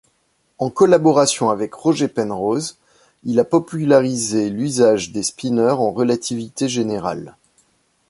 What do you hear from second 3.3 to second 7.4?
a popularisé l'usage des spineurs en relativité générale.